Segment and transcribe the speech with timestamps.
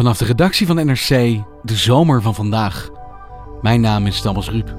[0.00, 1.08] Vanaf de redactie van NRC,
[1.62, 2.90] de zomer van vandaag.
[3.62, 4.74] Mijn naam is Thomas Ruip.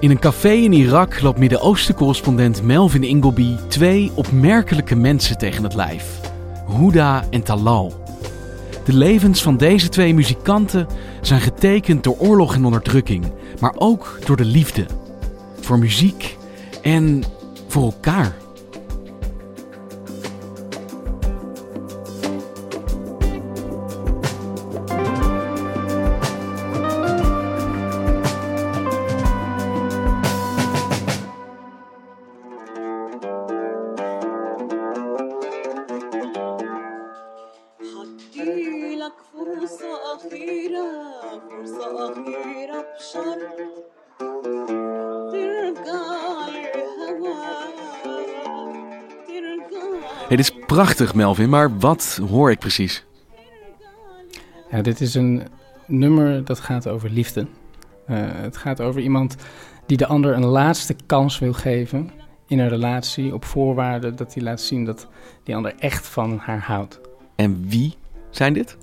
[0.00, 6.20] In een café in Irak loopt Midden-Oosten-correspondent Melvin Ingleby twee opmerkelijke mensen tegen het lijf:
[6.78, 8.04] Huda en Talal.
[8.84, 10.86] De levens van deze twee muzikanten
[11.20, 13.24] zijn getekend door oorlog en onderdrukking,
[13.64, 14.86] maar ook door de liefde.
[15.60, 16.36] Voor muziek
[16.82, 17.24] en
[17.68, 18.36] voor elkaar.
[50.74, 53.04] Prachtig, Melvin, maar wat hoor ik precies?
[54.70, 55.42] Ja, dit is een
[55.86, 57.46] nummer dat gaat over liefde.
[58.06, 59.36] Eh, het gaat over iemand
[59.86, 62.10] die de ander een laatste kans wil geven
[62.46, 65.08] in een relatie op voorwaarde dat hij laat zien dat
[65.42, 67.00] die ander echt van haar houdt.
[67.36, 67.94] En wie
[68.30, 68.76] zijn dit?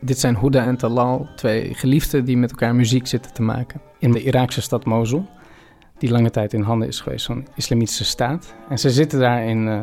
[0.00, 4.12] Dit zijn Huda en Talal, twee geliefden die met elkaar muziek zitten te maken in
[4.12, 5.26] de Iraakse stad Mosul,
[5.98, 8.54] die lange tijd in handen is geweest van de islamitische staat.
[8.68, 9.80] En ze zitten daar in, eh,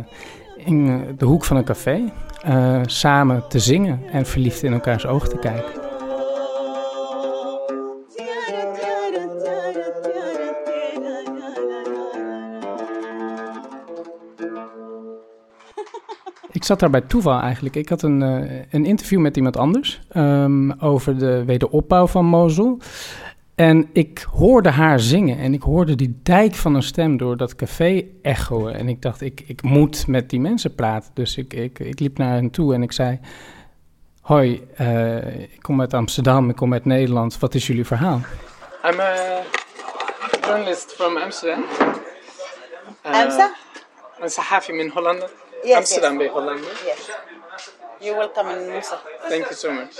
[0.57, 2.03] in eh, de hoek van een café
[2.43, 5.85] eh, samen te zingen en verliefd in elkaars ogen te kijken.
[16.51, 17.75] Ik zat daar bij toeval eigenlijk.
[17.75, 22.79] Ik had een, eh, een interview met iemand anders ehm, over de wederopbouw van Mosul.
[23.57, 27.55] En ik hoorde haar zingen en ik hoorde die dijk van een stem door dat
[27.55, 28.71] café echoen.
[28.71, 31.11] En ik dacht, ik, ik moet met die mensen praten.
[31.13, 33.19] Dus ik, ik, ik liep naar hen toe en ik zei...
[34.21, 37.39] Hoi, eh, ik kom uit Amsterdam, ik kom uit Nederland.
[37.39, 38.21] Wat is jullie verhaal?
[38.85, 39.41] I'm a
[40.41, 41.63] journalist from Amsterdam.
[43.01, 43.51] Amsterdam?
[44.19, 45.25] Een sahafi in Holland.
[45.63, 46.59] Yes, Amsterdam bij Holland.
[46.59, 47.11] Yes.
[47.99, 48.99] You welcome in Musa.
[49.29, 49.99] Thank you so much.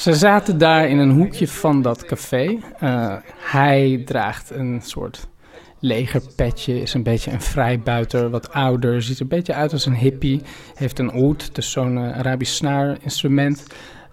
[0.00, 2.58] Ze zaten daar in een hoekje van dat café.
[2.78, 5.28] Eh, hij draagt een soort
[5.78, 9.94] legerpetje, is een beetje een vrijbuiter, wat ouder, ziet er een beetje uit als een
[9.94, 10.42] hippie.
[10.74, 13.66] Heeft een oud, dus zo'n eh, Arabisch snaarinstrument.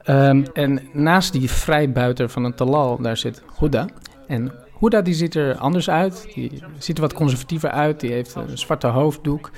[0.04, 3.88] Ehm, en naast die vrijbuiter van een talal, daar zit Huda.
[4.28, 8.36] En Huda die ziet er anders uit, die ziet er wat conservatiever uit, die heeft
[8.36, 9.52] een zwarte hoofddoek.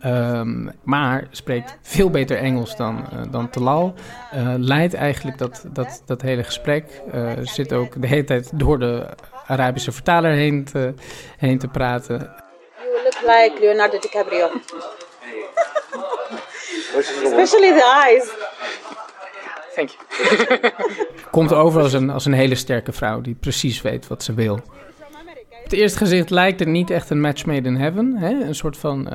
[0.00, 3.94] Ehm, maar spreekt veel beter Engels dan, eh, dan Talal.
[4.30, 7.02] Eh, leidt eigenlijk dat, dat, dat hele gesprek.
[7.12, 9.06] Eh, zit ook de hele tijd door de
[9.46, 10.94] Arabische vertaler heen te,
[11.36, 12.18] heen te praten.
[12.78, 14.50] You look like Leonardo DiCaprio.
[16.96, 18.30] Especially the eyes.
[19.74, 20.72] Thank you.
[21.30, 24.54] Komt over als een, als een hele sterke vrouw die precies weet wat ze wil.
[24.54, 28.16] Op het eerste gezicht lijkt het niet echt een match made in heaven.
[28.16, 28.30] Hè?
[28.30, 29.08] Een soort van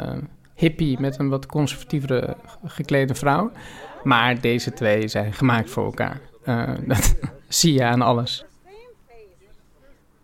[0.62, 2.36] hippie met een wat conservatievere
[2.66, 3.52] geklede vrouw.
[4.04, 6.22] Maar deze twee zijn gemaakt voor elkaar.
[6.44, 7.16] Eh, dat
[7.48, 8.46] zie je aan alles.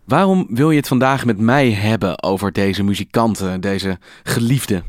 [0.04, 4.82] Waarom wil je het vandaag met mij hebben over deze muzikanten, deze geliefden?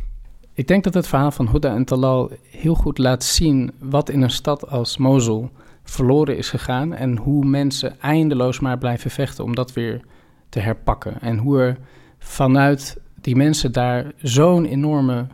[0.54, 4.22] Ik denk dat het verhaal van Huda en Talal heel goed laat zien wat in
[4.22, 5.50] een stad als Mosul
[5.84, 10.02] verloren is gegaan en hoe mensen eindeloos maar blijven vechten om dat weer
[10.50, 11.22] te herpakken.
[11.22, 11.78] En hoe er
[12.20, 15.28] vanuit die mensen daar zo'n enorme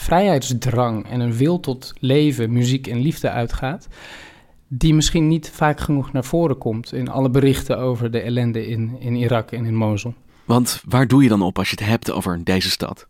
[0.00, 3.88] vrijheidsdrang en een wil tot leven, muziek en liefde uitgaat,
[4.68, 8.96] die misschien niet vaak genoeg naar voren komt in alle berichten over de ellende in,
[8.98, 10.14] in Irak en in Mosul.
[10.44, 13.06] Want waar doe je dan op als je het hebt over deze stad?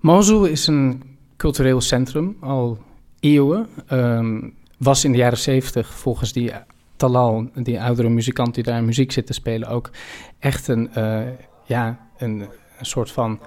[0.00, 1.02] Mosul is een
[1.36, 2.78] cultureel centrum al
[3.20, 3.66] eeuwen.
[3.86, 6.52] Ehm, was in de jaren zeventig volgens die
[6.96, 9.90] Talal, die oudere muzikant die daar muziek zit te spelen, ook
[10.38, 11.20] echt een, eh,
[11.64, 12.40] ja, een,
[12.78, 13.40] een soort van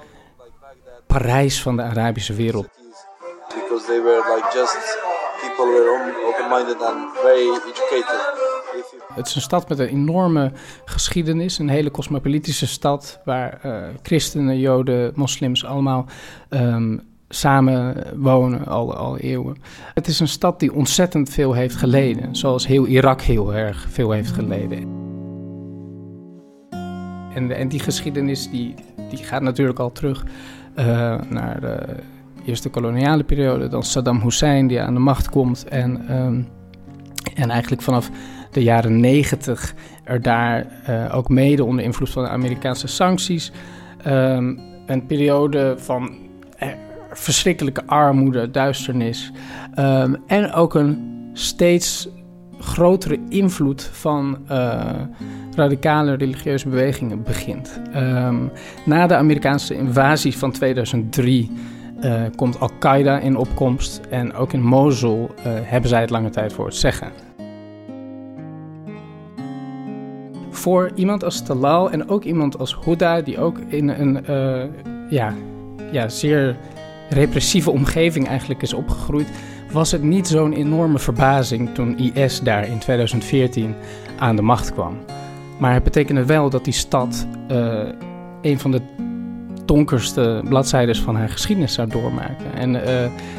[1.13, 2.69] Parijs van de Arabische wereld.
[3.69, 4.77] because they were like just
[5.41, 5.87] people were
[6.27, 8.37] open-minded and very educated.
[9.13, 10.51] Het is een stad met een enorme
[10.85, 16.05] geschiedenis, een hele cosmopolitische stad waar eh, christenen, joden, moslims allemaal
[16.49, 16.97] ehm,
[17.29, 19.57] samen wonen al, al eeuwen.
[19.93, 24.11] Het is een stad die ontzettend veel heeft geleden, zoals heel Irak heel erg veel
[24.11, 24.97] heeft geleden.
[27.33, 28.75] En, en die geschiedenis die,
[29.09, 30.23] die gaat natuurlijk al terug
[30.79, 31.95] eh, naar de
[32.45, 36.41] eerste koloniale periode, dan Saddam Hussein die aan de macht komt en, ehm,
[37.35, 38.09] en eigenlijk vanaf
[38.51, 39.73] de jaren 90
[40.03, 43.51] er daar uh, ook mede onder invloed van de Amerikaanse sancties
[44.07, 46.17] um, een periode van
[46.57, 46.69] eh,
[47.11, 49.31] verschrikkelijke armoede, duisternis
[49.79, 52.09] um, en ook een steeds
[52.59, 54.81] grotere invloed van uh,
[55.55, 57.81] radicale religieuze bewegingen begint.
[57.95, 58.51] Um,
[58.85, 61.51] na de Amerikaanse invasie van 2003
[62.01, 66.53] uh, komt Al-Qaeda in opkomst en ook in Mosul uh, hebben zij het lange tijd
[66.53, 67.11] voor het zeggen.
[70.49, 74.23] Voor iemand als Talal en ook iemand als Huda, die ook in een
[75.09, 75.33] ja,
[75.91, 76.57] ja, zeer
[77.09, 79.27] repressieve omgeving eigenlijk is opgegroeid,
[79.71, 83.75] was het niet zo'n enorme verbazing toen IS daar in 2014
[84.17, 84.97] aan de macht kwam.
[85.57, 87.79] Maar het betekende wel dat die stad uh,
[88.41, 88.81] een van de
[89.65, 92.53] donkerste bladzijden van haar geschiedenis zou doormaken.
[92.55, 92.81] En uh,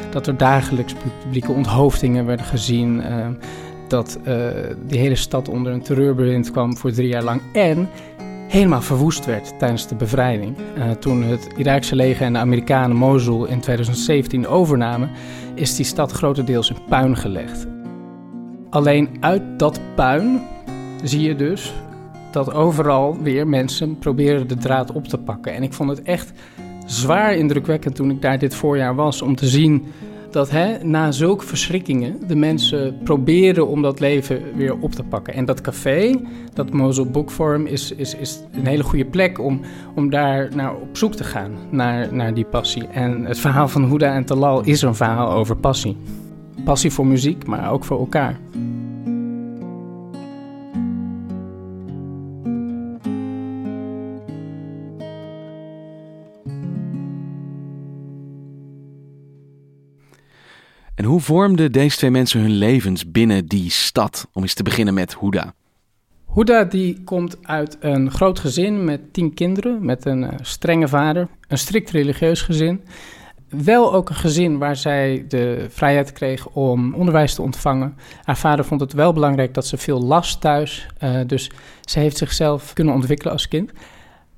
[0.09, 2.95] dat er dagelijks publieke onthoofdingen werden gezien.
[2.95, 3.27] Uh,
[3.87, 4.19] dat
[4.87, 7.41] die hele stad onder een terreurbewind kwam voor drie jaar lang.
[7.53, 7.89] En
[8.51, 10.55] helemaal verwoest werd tijdens de bevrijding.
[10.99, 15.09] toen het Iraakse leger en de Amerikanen Mosul in 2017 overnamen,
[15.55, 17.67] is die stad grotendeels in puin gelegd.
[18.69, 20.41] Alleen uit dat puin
[21.03, 21.73] zie je dus
[22.31, 25.53] dat overal weer mensen proberen de draad op te pakken.
[25.53, 26.31] En ik vond het echt
[26.85, 29.85] zwaar indrukwekkend toen ik daar dit voorjaar was om te zien
[30.33, 35.33] dat hè, na zulke verschrikkingen de mensen proberen om dat leven weer op te pakken.
[35.33, 36.19] En dat café,
[36.53, 39.61] dat Mosul Book Forum, is, is, is een hele goede plek om,
[39.95, 42.87] om daar naar op zoek te gaan, naar, naar die passie.
[42.87, 45.97] En het verhaal van Huda en Talal is een verhaal over passie.
[46.63, 48.39] Passie voor muziek, maar ook voor elkaar.
[61.01, 64.27] En hoe vormden deze twee mensen hun levens binnen die stad?
[64.33, 65.53] Om eens te beginnen met Huda.
[66.33, 71.27] Huda die komt uit een groot gezin met tien kinderen, met een uh, strenge vader,
[71.47, 72.81] een strikt religieus gezin.
[73.49, 77.95] Wel ook een gezin waar zij de vrijheid kreeg om onderwijs te ontvangen.
[78.23, 81.51] Haar vader vond het wel belangrijk dat ze veel las thuis, uh, dus
[81.81, 83.71] ze heeft zichzelf kunnen ontwikkelen als kind.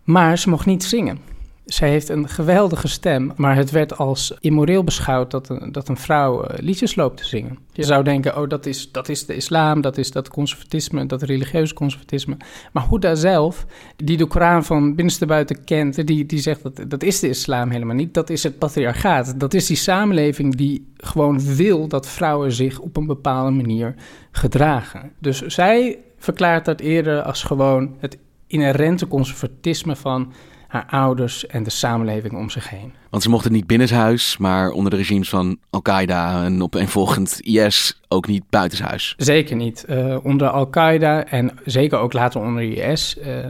[0.04, 1.33] Maar ze mocht niet zingen.
[1.66, 5.98] Zij heeft een geweldige stem, maar het werd als immoreel beschouwd dat een, dat een
[5.98, 7.58] vrouw uh, liedjes loopt te zingen.
[7.72, 11.22] Je zou denken, oh, dat is, dat is de islam, dat is dat conservatisme, dat
[11.22, 12.38] religieuze conservatisme.
[12.72, 13.66] Maar Huda zelf,
[13.96, 17.70] die de Koran van binnenste buiten kent, die, die zegt dat dat is de islam
[17.70, 18.14] helemaal niet.
[18.14, 19.40] Dat is het patriarchaat.
[19.40, 23.96] Dat is die samenleving die gewoon wil dat vrouwen zich op een bepaalde manier
[24.32, 25.12] gedragen.
[25.20, 28.18] Dus zij verklaart dat eerder als gewoon het
[28.48, 30.34] inherente conservatisme van
[30.74, 32.94] haar ouders en de samenleving om zich heen.
[33.10, 38.28] Want ze mochten niet binnenshuis, maar onder de regimes van Al-Qaeda en opeenvolgend IS ook
[38.28, 39.14] niet buitenshuis.
[39.18, 39.86] Zeker niet.
[39.90, 43.46] Uh, onder Al-Qaeda en zeker ook later onder IS uh,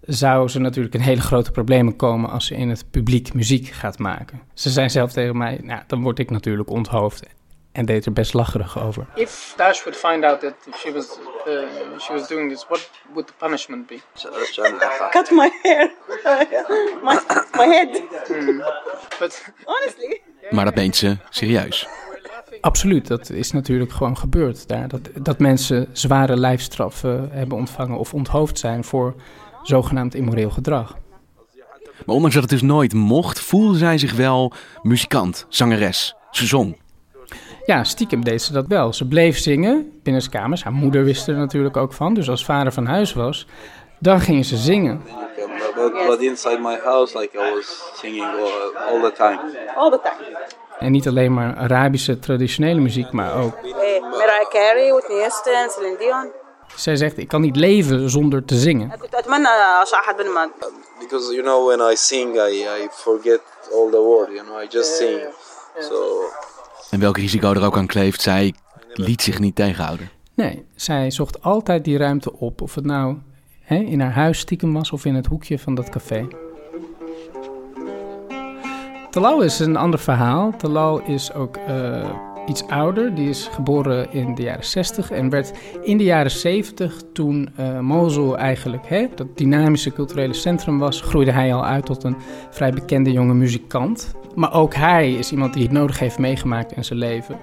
[0.00, 3.98] zou ze natuurlijk in hele grote problemen komen als ze in het publiek muziek gaat
[3.98, 4.40] maken.
[4.54, 7.26] Ze zijn zelf tegen mij, nou, dan word ik natuurlijk onthoofd
[7.76, 9.06] en deed er best lacherig over.
[9.14, 13.26] If Dash would find out that she was uh, she was doing this, what would
[13.26, 14.00] the punishment be?
[15.10, 15.90] Cut my hair,
[17.02, 17.18] my,
[17.56, 18.02] my head.
[18.26, 18.62] Hmm.
[19.18, 20.20] But honestly.
[20.50, 21.86] Maar dat meent ze serieus.
[22.60, 24.88] Absoluut, dat is natuurlijk gewoon gebeurd daar.
[24.88, 29.14] Dat, dat mensen zware lijfstraffen hebben ontvangen of onthoofd zijn voor
[29.62, 30.96] zogenaamd immoreel gedrag.
[32.04, 36.14] Maar ondanks dat het dus nooit mocht, voelde zij zich wel muzikant, zangeres.
[36.30, 36.76] Ze zong.
[37.66, 38.92] Ja, stiekem deed ze dat wel.
[38.92, 40.64] Ze bleef zingen binnenskamers.
[40.64, 42.14] Haar moeder wist er natuurlijk ook van.
[42.14, 43.46] Dus als vader van huis was,
[43.98, 45.02] dan gingen ze zingen.
[45.74, 49.38] But, but inside my house, like I was singing all, all the time.
[49.76, 50.38] All the time.
[50.78, 53.54] En niet alleen maar Arabische traditionele muziek, maar ook.
[53.54, 56.30] Eh, Mariah Carey, Whitney Houston, Celine Dion.
[56.74, 58.92] Zij zegt, ik kan niet leven zonder te zingen.
[60.98, 63.40] Because you know when I sing, I, I forget
[63.72, 64.32] all the words.
[64.32, 65.20] You know, I just sing.
[65.80, 66.22] So
[66.90, 68.54] en welk risico er ook aan kleeft, zij
[68.94, 70.08] liet zich niet tegenhouden.
[70.34, 72.60] Nee, zij zocht altijd die ruimte op.
[72.60, 73.16] Of het nou
[73.60, 76.26] hè, in haar huis stiekem was of in het hoekje van dat café.
[79.10, 80.56] Talal is een ander verhaal.
[80.56, 82.10] Talal is ook uh,
[82.46, 83.14] iets ouder.
[83.14, 87.80] Die is geboren in de jaren 60 en werd in de jaren 70, toen uh,
[87.80, 92.16] Mosul eigenlijk hè, dat dynamische culturele centrum was, groeide hij al uit tot een
[92.50, 94.14] vrij bekende jonge muzikant.
[94.34, 97.38] Maar ook hij is iemand die het nodig heeft meegemaakt in zijn leven.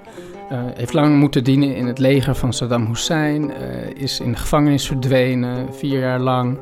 [0.51, 3.43] Uh, heeft lang moeten dienen in het leger van Saddam Hussein.
[3.43, 3.55] Uh,
[3.95, 6.57] is in de gevangenis verdwenen, vier jaar lang.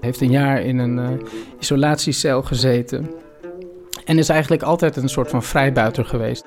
[0.00, 1.08] Heeft een jaar in een uh,
[1.58, 3.10] isolatiecel gezeten.
[4.04, 6.45] En is eigenlijk altijd een soort van vrijbuiter geweest.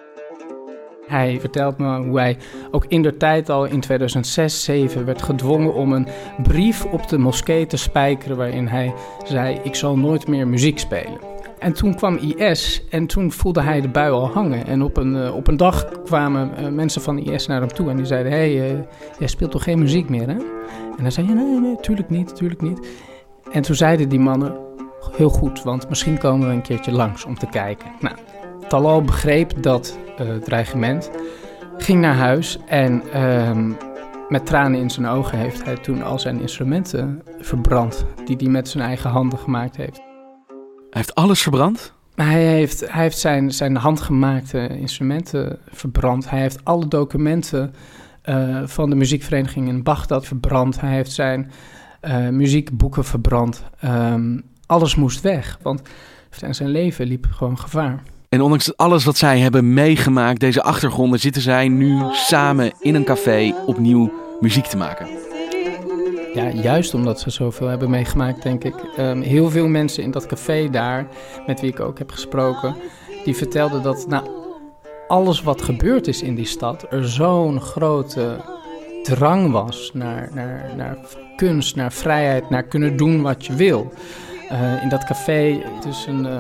[1.10, 2.38] Hij vertelt me hoe hij
[2.72, 6.08] ook in de tijd al in 2006, 2007 werd gedwongen om een
[6.44, 8.94] brief op de moskee te spijkeren waarin hij
[9.26, 11.20] zei: Ik zal nooit meer muziek spelen.
[11.60, 14.68] En toen kwam IS en toen voelde hij de bui al hangen.
[14.68, 17.90] En op een, uh, op een dag kwamen uh, mensen van IS naar hem toe
[17.90, 18.80] en die zeiden: Hé, hey, uh,
[19.20, 20.38] jij speelt toch geen muziek meer, hè?
[20.98, 22.88] En hij zei: Nee, nee, tuurlijk niet, tuurlijk niet.
[23.52, 24.58] En toen zeiden die mannen:
[25.12, 27.92] Heel goed, want misschien komen we een keertje langs om te kijken.
[28.00, 28.16] Nou,
[28.70, 29.98] Talal begreep dat
[30.44, 31.12] dreigement,
[31.78, 33.72] ging naar huis en ehm,
[34.28, 38.68] met tranen in zijn ogen heeft hij toen al zijn instrumenten verbrand, die hij met
[38.68, 39.98] zijn eigen handen gemaakt heeft.
[39.98, 41.94] Hij heeft alles verbrand?
[42.16, 46.30] Hij heeft, hij heeft zijn, zijn handgemaakte instrumenten verbrand.
[46.30, 47.74] Hij heeft alle documenten
[48.26, 50.82] uh, van de muziekvereniging in Bagdad verbrand.
[50.82, 51.52] Hij heeft zijn
[52.02, 53.64] uh, muziekboeken verbrand.
[53.86, 55.82] Um, alles moest weg, want
[56.30, 58.04] zijn leven liep gewoon gevaar.
[58.30, 63.04] En ondanks alles wat zij hebben meegemaakt, deze achtergronden, zitten zij nu samen in een
[63.04, 65.08] café opnieuw muziek te maken.
[66.34, 68.76] Ja, juist omdat ze zoveel hebben meegemaakt, denk ik.
[69.00, 71.08] Um, heel veel mensen in dat café daar,
[71.46, 72.76] met wie ik ook heb gesproken,
[73.24, 74.24] die vertelden dat na
[75.08, 78.38] alles wat gebeurd is in die stad, er zo'n grote
[79.04, 80.98] drang was naar, naar, naar
[81.36, 83.94] kunst, naar vrijheid, naar kunnen doen wat je wil.
[84.52, 86.40] Uh, in dat café, het is een uh,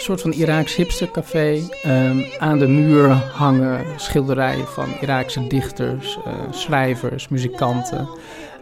[0.00, 1.62] soort van Iraaks hipstercafé.
[1.86, 8.08] Um, aan de muur hangen schilderijen van Iraakse dichters, uh, schrijvers, muzikanten.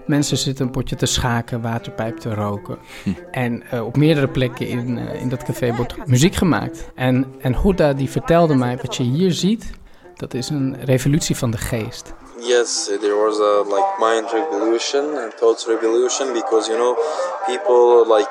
[0.06, 2.78] Mensen zitten een potje te schaken, waterpijp te roken.
[3.02, 3.10] Hm.
[3.30, 6.90] En uh, op meerdere plekken in, uh, in dat café wordt muziek gemaakt.
[6.94, 9.70] En, en Huda die vertelde mij, wat je hier ziet,
[10.14, 12.14] dat is een revolutie van de geest.
[12.40, 16.96] Yes, there was a like mind revolution and thought revolution because you know
[17.46, 18.28] people like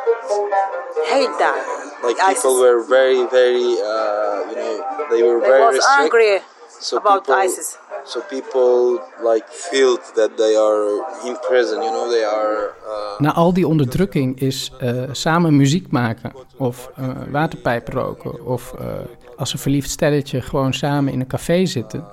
[1.09, 1.94] hate that.
[2.05, 2.59] Like people ISIS.
[2.63, 4.73] were very very uh, you know
[5.11, 6.03] they were they very was restrict.
[6.03, 6.41] angry
[6.79, 7.77] so about people, ISIS.
[8.05, 12.75] So people like feel that they are in prison, you know, they are.
[12.87, 13.19] Uh...
[13.19, 18.87] Na al die onderdrukking is uh, samen muziek maken of uh, waterpijp roken of uh,
[19.35, 22.07] als een verliefd stelletje gewoon samen in een café zitten,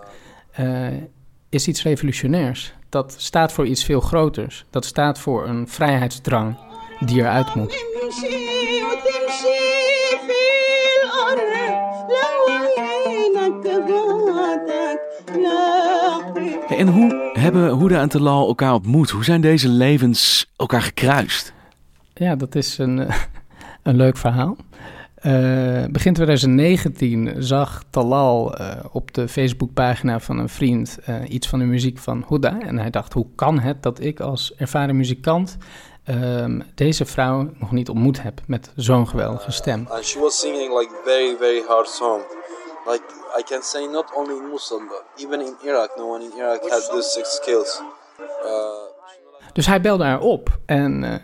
[1.48, 2.74] is iets revolutionairs.
[2.88, 4.64] Dat staat voor iets veel groters.
[4.70, 6.56] Dat staat voor een vrijheidsdrang
[7.00, 7.84] die eruit moet.
[16.76, 19.10] En hoe hebben Hoeda en Talal elkaar ontmoet?
[19.10, 21.52] Hoe zijn deze levens elkaar gekruist?
[22.14, 22.98] Ja, dat is een,
[23.82, 24.56] een leuk verhaal.
[25.26, 31.58] Uh, begin 2019 zag Talal uh, op de Facebookpagina van een vriend uh, iets van
[31.58, 32.60] de muziek van Huda.
[32.60, 35.56] En hij dacht, hoe kan het dat ik als ervaren muzikant
[36.08, 39.86] um, deze vrouw nog niet ontmoet heb met zo'n geweldige stem?
[39.90, 42.20] And she was singing like very, very hard song.
[42.86, 43.04] Like
[43.38, 46.70] I can say not only in Mosul, but even in Iraq, no one in Iraq
[46.70, 47.82] has these six skills.
[49.52, 51.22] dus hij belde haar op en...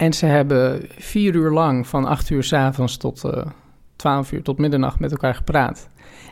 [0.00, 3.46] En ze hebben vier uur lang, van acht uur s avonds tot uh,
[3.96, 5.88] twaalf uur, tot middernacht met elkaar gepraat.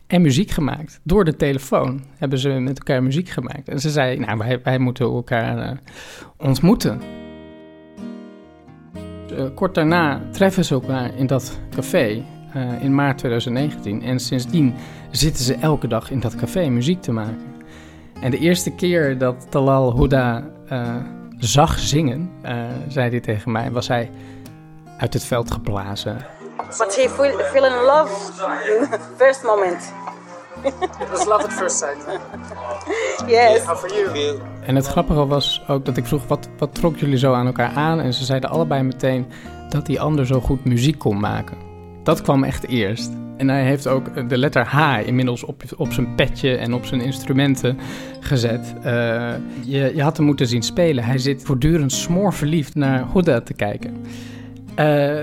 [0.06, 1.00] En muziek gemaakt.
[1.02, 3.68] Door de telefoon hebben ze met elkaar muziek gemaakt.
[3.68, 5.70] En ze zei, nou, wij, wij moeten elkaar uh,
[6.36, 7.00] ontmoeten.
[9.32, 12.24] Uh, kort daarna treffen ze elkaar in dat café
[12.81, 14.02] in maart 2019.
[14.02, 14.75] En sindsdien
[15.11, 17.57] zitten ze elke dag in dat café muziek te maken.
[18.21, 20.45] En de eerste keer dat Talal Huda
[21.38, 22.50] zag zingen, uh,
[22.88, 24.11] zei hij tegen mij, was hij
[24.99, 26.17] uit het veld geblazen.
[26.78, 28.33] But he feel, in love
[29.17, 29.93] first moment.
[30.64, 32.07] It was love at first sight.
[33.26, 33.64] yes.
[33.64, 34.38] How for you?
[34.67, 37.71] En het grappige was ook dat ik vroeg, wat, wat trok jullie zo aan elkaar
[37.75, 38.00] aan?
[38.00, 39.26] En ze zeiden allebei meteen
[39.69, 41.67] dat die ander zo goed muziek kon maken.
[42.02, 43.11] Dat kwam echt eerst.
[43.37, 47.00] En hij heeft ook de letter H inmiddels op, op zijn petje en op zijn
[47.00, 47.78] instrumenten
[48.21, 48.75] gezet.
[48.76, 48.83] Uh,
[49.64, 51.05] je, je had hem moeten zien spelen.
[51.05, 53.97] Hij zit voortdurend smoorverliefd naar Huda te kijken.
[54.78, 55.21] Uh,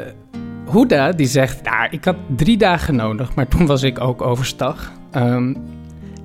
[0.72, 4.92] Huda die zegt, nou, ik had drie dagen nodig, maar toen was ik ook overstag.
[5.16, 5.58] Um,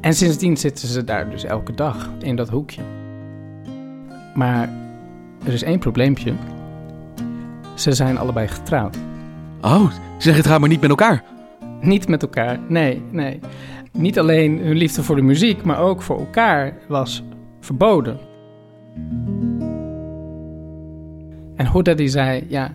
[0.01, 2.83] en sindsdien zitten ze daar dus elke dag in dat hoekje.
[4.35, 4.69] Maar
[5.47, 6.33] er is één probleempje.
[7.75, 8.97] Ze zijn allebei getrouwd.
[9.63, 11.25] Oh, ze zijn getrouwd, maar niet met elkaar?
[11.81, 13.41] Niet met elkaar, nee, nee.
[13.93, 17.23] Niet alleen hun liefde voor de muziek, maar ook voor elkaar was
[17.61, 18.19] verboden.
[21.57, 22.75] En Huda die zei, ja,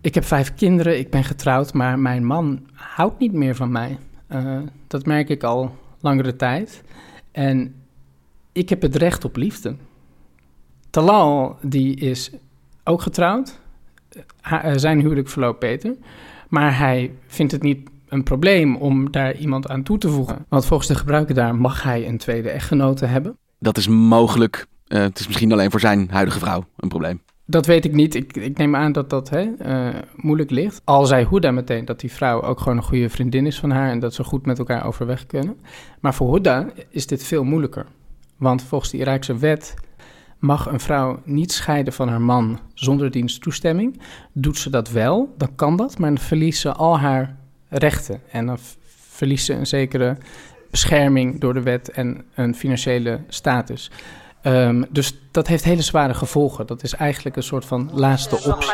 [0.00, 3.98] ik heb vijf kinderen, ik ben getrouwd, maar mijn man houdt niet meer van mij.
[4.28, 6.82] Uh, dat merk ik al langere tijd.
[7.32, 7.74] En
[8.52, 9.76] ik heb het recht op liefde.
[10.90, 12.30] Talal, die is
[12.84, 13.59] ook getrouwd.
[14.40, 15.96] Ha zijn huwelijk verloopt beter.
[16.48, 20.44] Maar hij vindt het niet een probleem om daar iemand aan toe te voegen.
[20.48, 23.36] Want volgens de gebruiker daar mag hij een tweede echtgenote hebben.
[23.58, 24.66] Dat is mogelijk.
[24.88, 27.20] Uh, het is misschien alleen voor zijn huidige vrouw een probleem.
[27.46, 28.14] Dat weet ik niet.
[28.14, 30.80] Ik, ik neem aan dat dat hè, uh, moeilijk ligt.
[30.84, 33.90] Al zei Huda meteen dat die vrouw ook gewoon een goede vriendin is van haar
[33.90, 35.56] en dat ze goed met elkaar overweg kunnen.
[36.00, 37.86] Maar voor Huda is dit veel moeilijker.
[38.36, 39.74] Want volgens de Iraakse wet
[40.40, 44.00] mag een vrouw niet scheiden van haar man zonder diens toestemming.
[44.32, 47.36] Doet ze dat wel, dan kan dat, maar dan verliest ze al haar
[47.68, 48.22] rechten.
[48.30, 48.58] En dan
[49.10, 50.16] verliest ze een zekere
[50.70, 53.90] bescherming door de wet en een financiële status.
[54.44, 56.66] Um, dus dat heeft hele zware gevolgen.
[56.66, 58.70] Dat is eigenlijk een soort van laatste optie.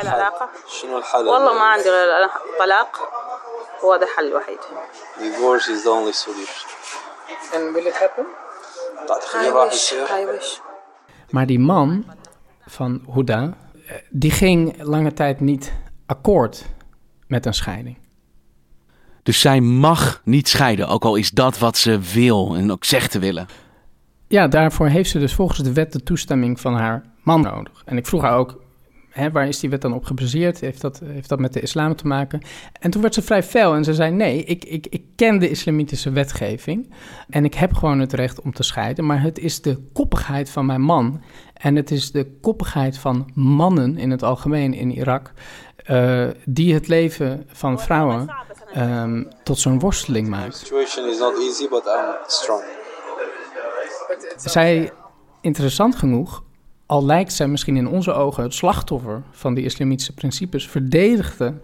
[5.18, 6.68] Divorce is the only solution.
[7.54, 8.26] And will it happen?
[11.30, 12.04] Maar die man
[12.66, 13.56] van Huda,
[14.10, 15.72] die ging lange tijd niet
[16.06, 16.66] akkoord
[17.26, 17.96] met een scheiding.
[19.22, 23.10] Dus zij mag niet scheiden, ook al is dat wat ze wil en ook zegt
[23.10, 23.46] te willen.
[24.28, 27.82] Ja, daarvoor heeft ze dus volgens de wet de toestemming van haar man nodig.
[27.84, 28.60] En ik vroeg haar ook,
[29.16, 30.60] hè, waar is die wet dan op gebaseerd?
[30.60, 32.40] Heeft dat, heeft dat met de islam te maken?
[32.80, 35.48] En toen werd ze vrij fel en ze zei: Nee, ik, ik, ik ken de
[35.48, 36.92] islamitische wetgeving.
[37.28, 39.06] En ik heb gewoon het recht om te scheiden.
[39.06, 41.22] Maar het is de koppigheid van mijn man.
[41.54, 45.32] En het is de koppigheid van mannen in het algemeen in Irak.
[45.90, 48.34] Uh, die het leven van vrouwen
[48.76, 50.52] um, tot zo'n worsteling maakt.
[50.52, 52.62] The situation is not easy, but I'm strong.
[54.36, 54.92] Zij,
[55.40, 56.42] interessant genoeg,
[56.86, 61.54] al lijkt zij misschien in onze ogen het slachtoffer van die islamitische principes, verdedigde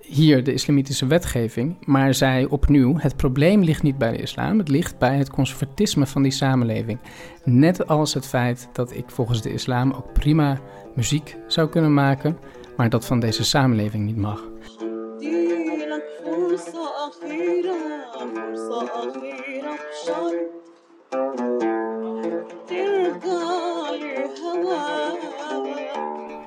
[0.00, 4.68] hier de islamitische wetgeving, maar zij opnieuw, het probleem ligt niet bij de islam, het
[4.68, 6.98] ligt bij het conservatisme van die samenleving.
[7.44, 10.60] Net als het feit dat ik volgens de islam ook prima
[10.94, 12.38] muziek zou kunnen maken,
[12.76, 14.48] maar dat van deze samenleving niet mag.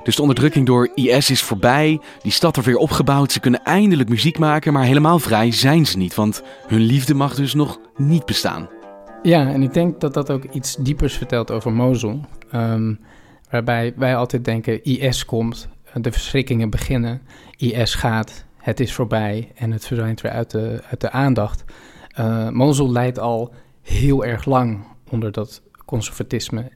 [0.03, 4.09] Dus de onderdrukking door IS is voorbij, die stad er weer opgebouwd, ze kunnen eindelijk
[4.09, 8.25] muziek maken, maar helemaal vrij zijn ze niet, want hun liefde mag dus nog niet
[8.25, 8.69] bestaan.
[9.21, 12.19] Ja, en ik denk dat dat ook iets diepers vertelt over Mosul.
[12.55, 12.99] Um,
[13.49, 17.21] waarbij wij altijd denken, IS komt, de verschrikkingen beginnen,
[17.57, 21.63] IS gaat, het is voorbij en het verdwijnt weer uit de, uit de aandacht.
[22.19, 26.71] Uh, Mosul leidt al heel erg lang onder dat conservatisme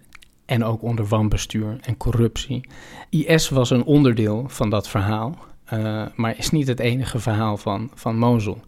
[0.47, 2.67] en ook onder wanbestuur en corruptie.
[3.09, 5.37] IS was een onderdeel van dat verhaal,
[5.73, 8.61] uh, maar is niet het enige verhaal van, van Mosul.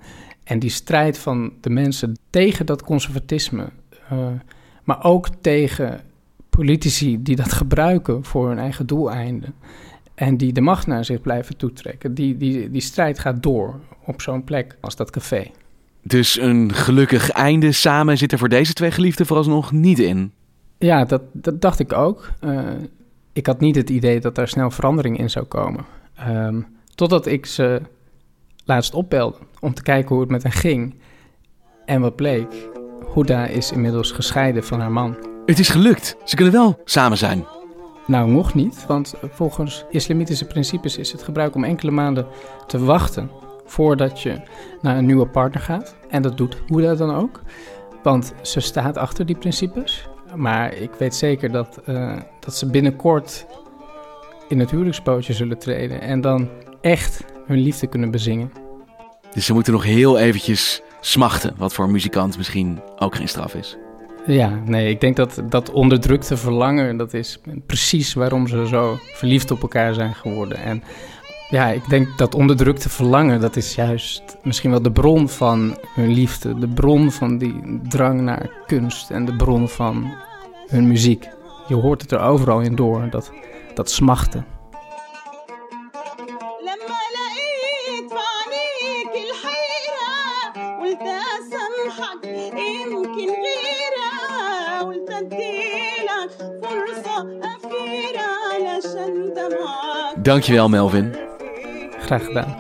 [0.44, 3.70] En die strijd van de mensen tegen dat conservatisme,
[4.13, 4.28] uh,
[4.84, 6.02] maar ook tegen
[6.50, 9.54] politici die dat gebruiken voor hun eigen doeleinden
[10.15, 14.22] en die de macht naar zich blijven toetrekken, die, die, die strijd gaat door op
[14.22, 15.52] zo'n plek als dat café.
[16.04, 20.32] Dus een gelukkig einde samen zit er voor deze twee geliefden vooralsnog niet in.
[20.80, 22.30] Ja, dat, dat dacht ik ook.
[22.42, 22.60] Uh,
[23.34, 25.86] ik had niet het idee dat daar snel verandering in zou komen.
[26.28, 27.82] Um, totdat ik ze
[28.65, 30.96] laatst opbelde om te kijken hoe het met hen ging.
[31.86, 32.70] En wat bleek,
[33.15, 35.18] Huda is inmiddels gescheiden van haar man.
[35.46, 36.15] Het is gelukt.
[36.24, 37.46] Ze kunnen wel samen zijn.
[38.08, 42.28] Nou, nog niet, want volgens islamitische principes is het gebruik om enkele maanden
[42.68, 43.30] te wachten
[43.65, 44.42] voordat je
[44.82, 45.96] naar een nieuwe partner gaat.
[46.10, 47.42] En dat doet Huda dan ook,
[48.04, 50.09] want ze staat achter die principes.
[50.36, 53.46] Maar ik weet zeker dat, uh, dat ze binnenkort
[54.48, 56.50] in het huwelijkspootje zullen treden en dan
[56.82, 58.52] echt hun liefde kunnen bezingen.
[59.34, 63.56] Dus ze moeten nog heel eventjes smachten, wat voor een muzikant misschien ook geen straf
[63.56, 63.78] is.
[64.26, 69.52] Ja, nee, ik denk dat dat onderdrukte verlangen, dat is precies waarom ze zo verliefd
[69.52, 70.58] op elkaar zijn geworden.
[70.58, 70.84] En
[71.49, 76.12] ja, ik denk dat onderdrukte verlangen, dat is juist misschien wel de bron van hun
[76.12, 76.59] liefde.
[76.59, 80.12] De bron van die drang naar kunst en de bron van
[80.67, 81.27] hun muziek.
[81.67, 83.31] Je hoort het er overal in door, dat,
[83.73, 84.45] dat smachten.
[100.21, 101.29] Dankjewel Melvin.
[102.17, 102.56] Gedaan.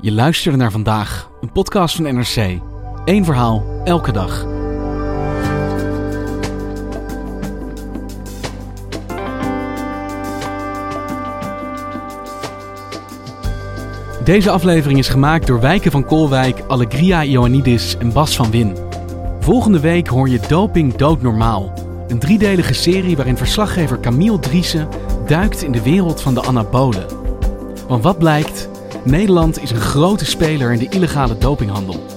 [0.00, 2.60] Je luisterde naar vandaag, een podcast van NRC.
[3.04, 4.46] Eén verhaal, elke dag.
[14.24, 18.76] Deze aflevering is gemaakt door Wijken van Kolwijk, Allegria Ioannidis en Bas van Win.
[19.40, 21.72] Volgende week hoor je Doping Doodnormaal.
[22.08, 24.88] Een driedelige serie waarin verslaggever Camille Driessen
[25.26, 27.06] duikt in de wereld van de anabolen.
[27.88, 28.68] Want wat blijkt?
[29.04, 32.13] Nederland is een grote speler in de illegale dopinghandel.